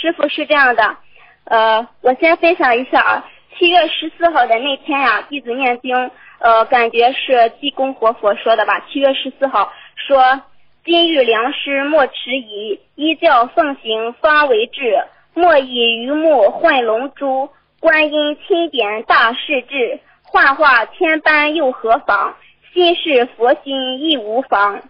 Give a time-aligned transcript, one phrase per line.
[0.00, 0.96] 师傅是这样的，
[1.44, 8.80] 呃，我先分享一下啊，七月十四号的那天呀、弟子念经，呃，感觉是济公活佛说的吧？
[8.88, 10.40] 七月十四号说，
[10.84, 15.02] 金玉良师莫迟疑，依教奉行方为治，
[15.34, 22.36] 莫以榆木混龙珠，观音钦点大势至，幻化千般又何妨？
[22.72, 24.80] 心是佛心亦无妨。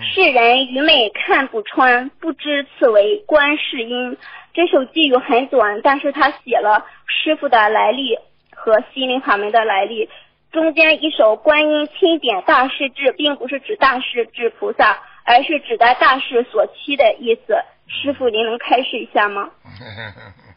[0.00, 4.16] 世人愚昧看不穿，不知此为观世音。
[4.54, 8.16] 这首寄语很短，但是他写了师傅的来历
[8.50, 10.08] 和心灵法门的来历。
[10.50, 17.56] 中间一首观音钦点大势至，并不是指大势至菩萨，而是指的大势所趋的意思。
[17.86, 19.50] 师傅，您能开示一下吗？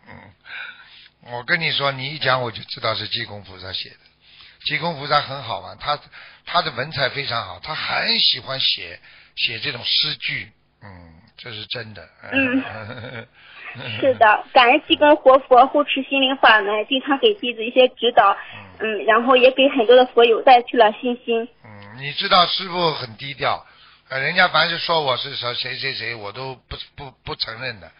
[1.31, 3.95] 我跟你说，你一讲我就知道是济公菩萨写的。
[4.65, 5.97] 济公菩萨很好玩，他
[6.45, 8.99] 他的文采非常好，他很喜欢写
[9.35, 12.07] 写这种诗句，嗯，这是真的。
[12.31, 12.63] 嗯
[13.99, 18.37] 是的，感恩济公活佛护持心灵法门，经常给弟子一些指导，
[18.79, 21.45] 嗯，然后也给很多的佛友带去了信心。
[21.65, 23.65] 嗯，你知道师傅很低调，
[24.07, 27.91] 呃，人家凡是说我是说谁谁谁，我都不不不承认的，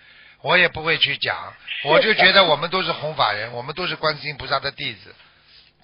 [0.42, 1.36] 我也不会去讲，
[1.84, 5.14] 我就觉得我们都是弘法人，我们都是观世音菩萨的弟子。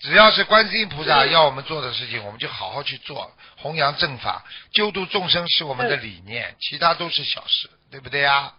[0.02, 8.54] 只要是观世音菩萨嗯要我们做的事情，我们就好好去做，弘扬正法，救度众生是我们的嗯理念，其他都是小事，对不对呀？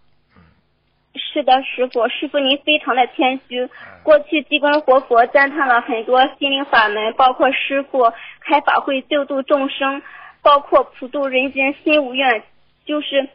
[1.15, 3.61] 是的，师傅，师傅您非常的谦虚。
[3.65, 3.71] 嗯
[4.03, 8.03] 过去济公活佛赞叹了很多心灵法门，包括师傅
[8.41, 10.03] 开法会救度众生，
[10.43, 12.43] 包括普度人间心无怨，
[12.85, 13.29] 就是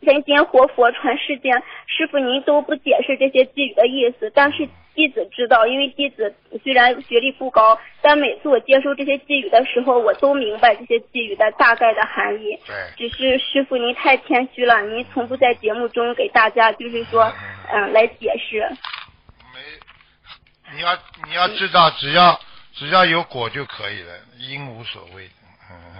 [0.00, 1.62] 人间活佛传世间。
[1.86, 12.58] 师傅您都不解释这些寄语的意思，但是弟子知道，因为弟子虽然学历不高，但每次我接收这些寄语的时候，我都明白这些寄语的大概的含义。
[12.66, 12.74] 对。
[12.96, 17.32] 只是师傅您太谦虚了，您从不在节目中给大家就是说，
[17.72, 18.60] 嗯，来解释。
[19.54, 20.94] 没，你要
[21.26, 22.40] 你要知道，只要
[22.74, 25.32] 只要有果就可以了，因无所谓的。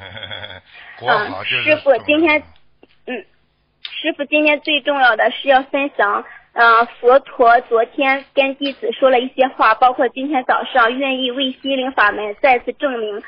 [0.98, 1.62] 果好就是。
[1.62, 2.42] 嗯，师傅今天，
[3.06, 3.25] 嗯，
[3.82, 6.25] 师傅今天最重要的是要分享，
[6.60, 13.22] 呃，佛陀昨天跟弟子说了一些话，包括今天早上愿意为心灵法门再次证明，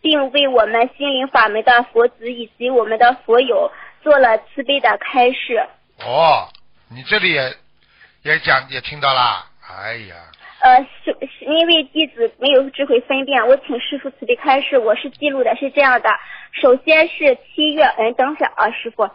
[0.00, 3.72] 并为我们心灵法门的佛子以及我们的佛友
[4.04, 5.66] 做了慈悲的开示。
[5.98, 6.46] 哦，
[6.88, 7.52] 你这里也
[8.22, 10.14] 也讲也听到啦，哎呀，
[10.60, 14.78] 呃，是是因为弟子没有智慧分辨，我请师傅慈悲开示。
[14.78, 16.08] 我是记录的是这样的：
[16.52, 19.10] 首先是七月，嗯，等会儿啊，师傅，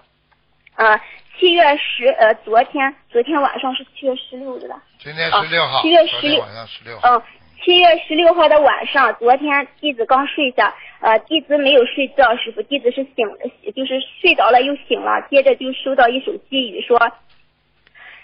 [0.76, 1.00] 呃，
[1.40, 4.82] 七月十，呃，昨天昨天晚上是七月十六的吧？
[5.00, 7.22] 今天十六号，七月16昨天晚上十六号，嗯，
[7.64, 13.38] 七月十六号的晚上，昨天弟子刚睡下，呃，弟子没有睡觉，师傅，弟子是醒了，
[13.76, 17.00] 就是睡着了又醒了，接着就收到一首寄语说，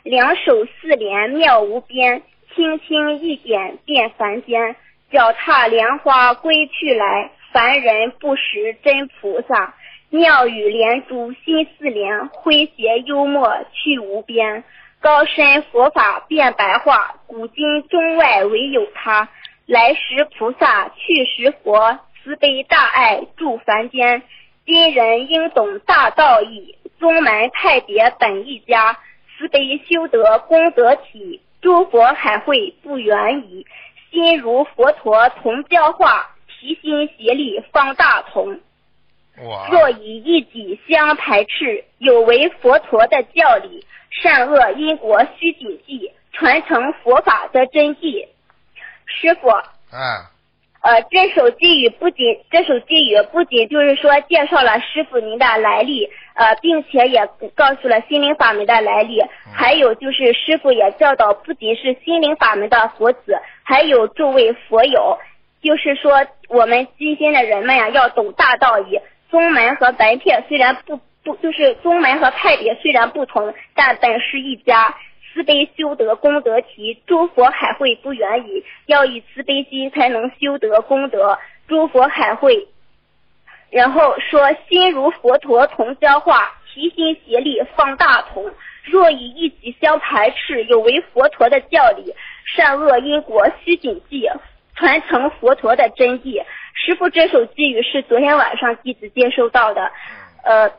[0.04, 2.22] 两手四连妙无边，
[2.56, 4.76] 轻轻一点变凡间，
[5.12, 9.74] 脚踏莲花归去来，凡人不识真菩萨。
[10.10, 14.64] 妙语连珠心似莲，诙谐幽默去无边。
[15.02, 19.28] 高深佛法变白话，古今中外唯有他。
[19.66, 24.24] 来时菩萨，去时佛，慈悲大爱住凡间。
[24.66, 28.98] 今人应懂大道义，宗门派别本一家。
[29.38, 33.68] 慈悲修德功德体，诸佛海会不远矣。
[34.10, 38.62] 心如佛陀同教化，齐心协力方大同。
[39.46, 48.28] 哇，若以一己相排斥，有违佛陀的教理，善恶因果须谨记，传承佛法的真谛。
[49.06, 50.32] 师傅，啊，
[50.82, 57.24] 呃，这首寄语不仅这首寄语不仅就是说介绍了师傅您的来历，呃，并且也
[57.56, 59.22] 告诉了心灵法门的来历，
[59.54, 65.20] 还有就是师傅也教导，不仅是心灵法门的佛子，还有诸位佛友，
[65.62, 69.00] 就是说我们今天的人们呀、要懂大道义。
[69.30, 74.96] 宗门和门派虽然不不就是宗门和派别虽然不同，但本是一家。
[75.34, 78.64] 慈悲修德功德体，诸佛海会不远矣。
[78.88, 81.38] 要以慈悲心才能修德功德，
[81.68, 82.68] 诸佛海会。
[83.70, 88.50] 然后说心如佛陀同教化，齐心协力放大同。
[88.86, 92.16] 若以一己相排斥，有违佛陀的教理，
[92.56, 94.28] 善恶因果须谨记，
[94.74, 96.44] 传承佛陀的真谛。
[96.86, 99.92] 师傅这首寄语是昨天晚上弟子接收到的，
[100.44, 100.70] 呃，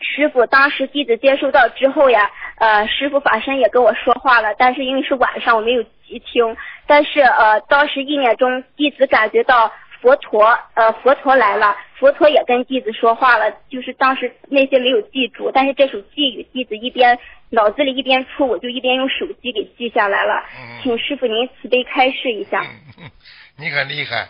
[0.00, 9.70] 师傅当时弟子接收到之后呀，呃，师傅法身也跟我说话了，但是因为是晚上我没有急听，但是呃，当时意念中弟子感觉到
[10.00, 17.18] 佛陀，呃，佛陀来了，佛陀也跟弟子说话了，就是当时那些没有记住，但是这首寄语，弟子一边
[17.50, 20.42] 脑子里一边出，我就一边用手机给记下来了。
[20.56, 22.60] 嗯请师傅您慈悲开示一下。
[22.98, 23.10] 嗯
[23.56, 24.28] 你很厉害，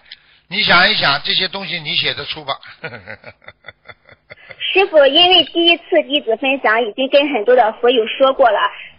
[0.49, 2.55] 你想一想这些东西你写得出吧？
[4.59, 8.59] 师傅，因为第一次弟子分享已经跟很多的佛友说过了，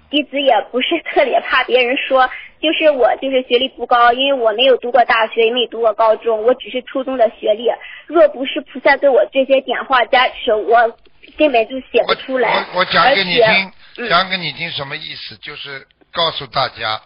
[0.09, 2.29] 弟子也不是特别怕别人说，
[2.61, 7.69] 就是我就是学历不高，因为我没有读过大学，也没读过高中，我只是初中的学历。
[8.07, 10.97] 若不是菩萨对我这些点化加持，我
[11.37, 12.65] 根本就写不出来。
[12.73, 15.35] 我我讲给你听，嗯讲给你听什么意思？
[15.37, 17.01] 就是告诉大家，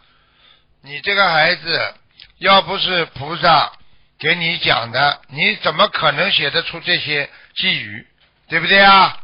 [0.83, 1.94] 你这个孩子
[2.39, 3.71] 要不是菩萨
[4.19, 8.06] 给你讲的，你怎么可能写得出这些寄语？
[8.50, 9.18] 对不对啊？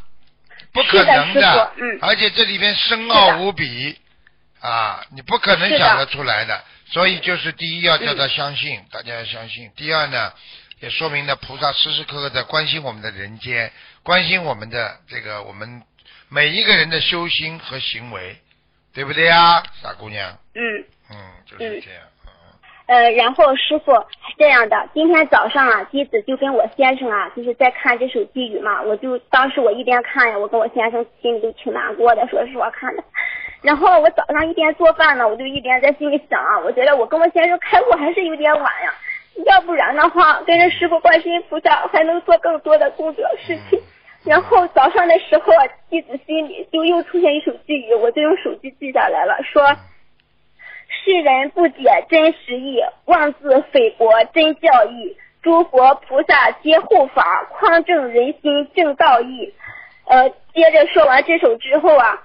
[0.71, 3.97] 不可能是的嗯而且这里边深奥无比
[4.59, 6.63] 啊，你不可能是的想得出来的。
[6.87, 9.71] 所以就是第一要叫他嗯相信，大家要相信。
[9.75, 10.33] 第二呢，
[10.79, 13.71] 也说明了菩萨时时刻刻在关心我们的人间，
[14.03, 15.81] 关心我们的这个我们
[16.29, 18.39] 每一个人的修心和行为，
[18.93, 20.37] 对不对啊，傻姑娘？
[20.53, 20.61] 嗯。
[21.09, 22.01] 嗯，就是嗯这样。
[22.03, 22.14] 嗯
[22.87, 33.03] 呃，然后师傅是这样的，今天早上啊，弟子就跟我先生啊，就是在看这首寄语嘛，我就当时我一边看呀，我跟我先生心里都挺难过的，说实话看的。
[33.63, 38.93] 然后我早上一边做饭呢，我就一边在心里想啊，我觉得我跟我先生开悟还是有点晚呀，
[39.47, 43.79] 要不然的话，跟着师傅观世音菩萨还能做更多的功德事情。
[44.23, 49.75] 然后早上的时候啊，弟子心里就又出现一首寄语，我就用手机记下来了，说。
[51.05, 55.15] 世人不解真实义，妄自菲薄真教义。
[55.43, 59.53] 诸佛菩萨皆护法，匡正人心正道义。
[60.07, 62.23] 呃，接着说完这首之后啊，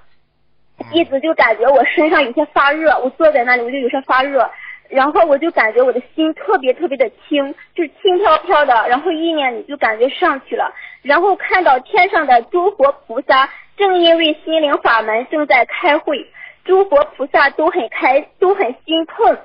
[0.91, 4.51] 弟子就感觉我身上有些发热，我坐在那里我就有些发热，
[4.89, 10.73] 然后我就感觉我的心特别特别的轻，就是轻飘飘的，然后意念里就感觉上去了，
[11.03, 16.27] 然后看到天上的诸佛菩萨正因为心灵法门正在开会。
[16.65, 19.37] 诸佛菩萨都很开，都很心痛，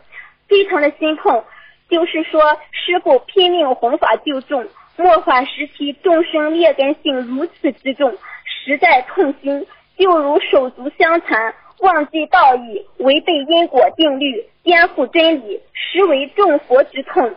[0.47, 1.43] 非常的心痛。
[1.89, 2.41] 就是说，
[2.71, 4.65] 师傅拼命弘法救众，
[4.97, 8.11] 末法时期众生劣根性如此之重，
[8.45, 9.65] 实在痛心，
[9.97, 17.35] 就如手足相残，忘记道义，违背因果定律，颠覆真理，实为众佛之痛。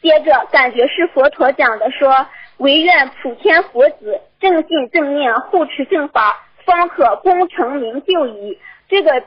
[0.00, 2.26] 接着，感觉是佛陀讲的说，
[2.56, 8.58] 唯愿普天佛子正信正念，护持正法，方可功成名就矣。
[8.88, 9.22] 这个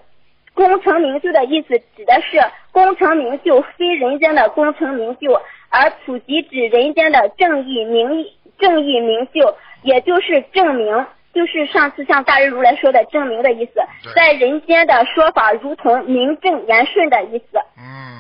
[0.54, 2.40] 功成名就的意思指的是
[2.72, 5.34] 功成名就，非人间的功成名就，
[5.70, 13.82] 而普及指人间的正义名义正义名就，也就是证明，就是上次像大日如来说的证明的意思，
[14.16, 17.60] 在人间的说法如同名正言顺的意思。
[17.78, 18.16] 嗯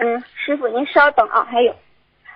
[0.00, 1.74] 嗯，师傅您稍等啊，还有，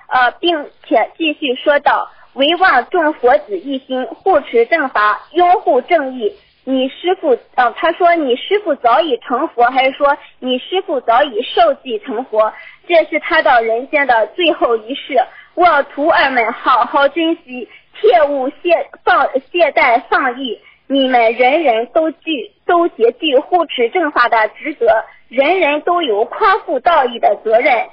[0.08, 6.32] 呃，并且继续说道：唯望众佛子一心，护持正法，拥护正义。
[6.64, 12.52] 你师傅，呃，他说你师傅早已成佛，还是说你师傅早已受记成佛？
[12.86, 15.20] 这是他到人间的最后一世，
[15.56, 17.68] 望徒儿们好好珍惜，
[18.00, 20.58] 切勿懈放懈怠放逸。
[20.86, 24.86] 你们人人都具都竭具护持正法的职责，
[25.28, 27.88] 人人都有匡扶道义的责任。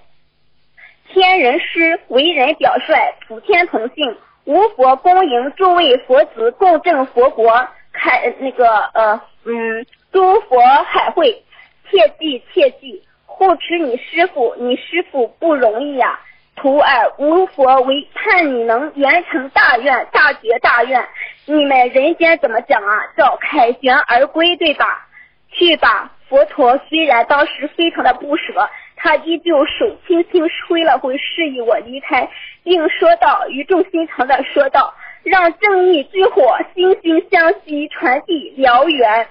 [1.12, 2.94] 天人师为人表率，
[3.28, 4.16] 普天同庆，
[4.46, 11.44] 无佛恭迎诸位佛子共振佛国，开那个呃嗯，诸佛海会，
[11.90, 16.20] 切记切记，护持你师傅，你师傅不容易呀、
[16.56, 21.08] 徒儿无佛为盼你能圆成大愿，大觉大愿。
[21.46, 23.04] 你们人间怎么讲啊？
[23.18, 25.08] 叫凯旋而归，对吧？
[25.52, 28.70] 去吧，佛陀虽然当时非常的不舍，
[29.02, 32.30] 他依旧手轻轻挥了挥，示意我离开，
[32.64, 36.44] 并说道，语重心长的说道，让正义之火
[36.76, 39.30] 惺惺相惜，传递燎原。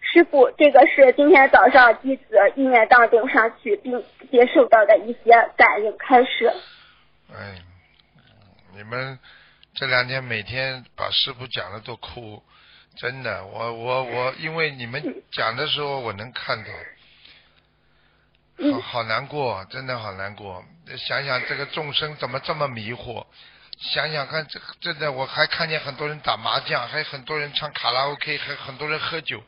[0.00, 2.24] 师傅，这个是今天早上弟子
[2.56, 6.50] 意念当中上去并接受到的一些感应开始。
[7.30, 7.58] 哎，
[8.74, 9.18] 你们
[9.74, 12.42] 这两天每天把师傅讲的都哭，
[12.96, 16.70] 真的，我我我，因为你们讲的时候我能看到，
[18.72, 20.64] 好好难过，真的好难过。
[20.96, 23.26] 想想这个众生怎么这么迷惑，
[23.78, 29.42] 想想看，这真的我还看见很多人打麻将，还有很多人唱卡拉 OK，还有很多人喝酒。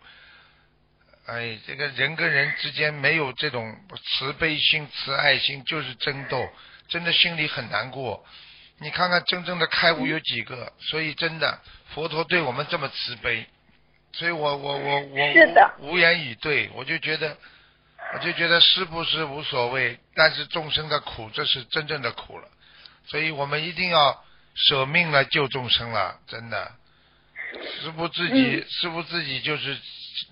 [1.26, 6.48] 哎，这个人跟人之间没有这种慈悲心、慈爱心，就是争斗，
[6.88, 8.24] 真的心里很难过。
[8.78, 10.72] 你看看真正的开悟有几个？
[10.78, 11.60] 所以真的，
[11.94, 13.46] 佛陀对我们这么慈悲，
[14.12, 15.06] 所以我我我我
[15.78, 17.36] 无言以对，我就觉得
[18.14, 22.48] 我就觉得师傅是无所谓，但是众生的苦，这是真正的苦了。
[23.06, 26.72] 所以我们一定要舍命来救众生了，真的。
[27.80, 29.78] 师傅自己，师傅自己就是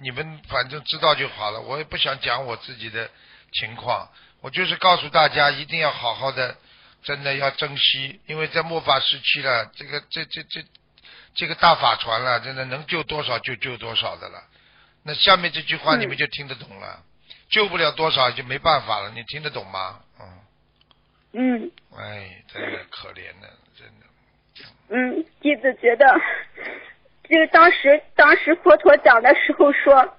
[0.01, 1.61] 你们反正知道就好了。
[1.61, 3.11] 我也不想讲我自己的
[3.53, 4.09] 情况，
[4.41, 6.57] 我就是告诉大家一定要好好的，
[7.03, 10.65] 真的要珍惜，因为在末法时期了，这个这这这
[11.35, 14.43] 这个大法船了，真的能救多少就救多少的了。
[15.05, 17.03] 那下面这句话你们就听得懂了。
[17.51, 20.01] 救不了多少就没办法了，你听得懂吗？
[20.21, 20.27] 嗯。
[21.33, 21.71] 嗯。
[21.97, 24.07] 哎，真的可怜了，真的。
[24.91, 26.07] 嗯，弟子觉得，
[27.29, 30.17] 这个当时当时佛陀讲的时候说，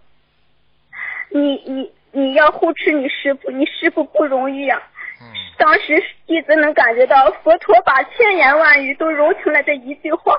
[1.29, 4.81] 你你你要护持你师傅，你师傅不容易啊。
[5.21, 5.33] 嗯。
[5.57, 10.36] 当时弟子能感觉到佛陀把千言万语都融成了这一句话：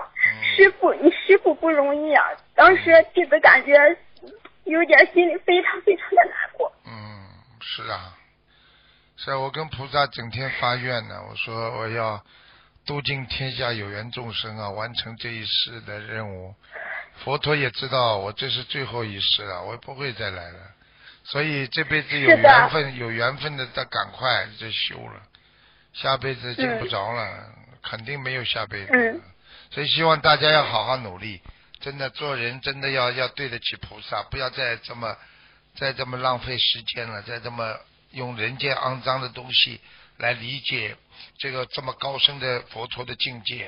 [0.57, 2.25] 师傅，你师傅不容易啊。
[2.55, 3.97] 当时弟子感觉。
[4.65, 6.73] 有点心里非常非常的难过。
[6.87, 7.25] 嗯，
[7.61, 8.17] 是啊，
[9.17, 11.21] 是啊，我跟菩萨整天发愿呢。
[11.29, 12.25] 我说我要
[12.87, 16.55] 度尽天下有缘众生啊，完成这一世的任务。
[17.25, 20.59] 佛陀也知道我这是最后一世了，我不会再来了。
[21.25, 25.23] 所以这辈子有缘分，有缘分的，再赶快就修了。
[25.93, 27.53] 下辈子见不着了，
[27.83, 28.93] 肯定没有下辈子。
[28.93, 29.21] 嗯。
[29.71, 31.43] 所以希望大家要好好努力。
[31.81, 35.17] 真的做人真的要要对得起菩萨，不要再这么
[35.75, 37.77] 再这么浪费时间了，再这么
[38.11, 39.81] 用人间肮脏的东西
[40.19, 40.97] 来理解
[41.39, 43.67] 这个这么高深的佛陀的境界。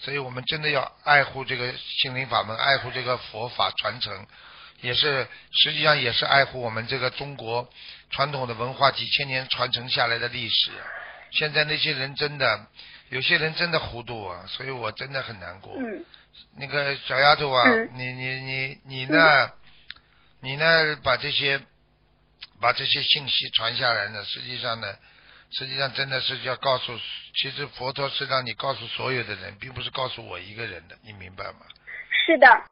[0.00, 4.26] 所以我们真的要爱护这个心灵法门，爱护这个佛法传承，
[4.80, 7.68] 也是实际上也是爱护我们这个中国
[8.10, 10.70] 传统的文化几千年传承下来的历史。
[11.32, 12.66] 现在那些人真的
[13.08, 15.76] 有些人真的糊涂啊，所以我真的很难过。
[16.56, 17.64] 那个小丫头啊，
[17.94, 19.52] 你你你你呢？
[20.40, 20.96] 你呢？
[21.02, 21.60] 把这些
[22.60, 24.24] 把这些信息传下来呢？
[24.24, 24.94] 实际上呢，
[25.50, 26.98] 实际上真的是要告诉，
[27.34, 31.60] 其实佛陀是让你告诉所有的人，并不是告诉我一个人的，你明白吗？
[32.26, 32.64] 是的。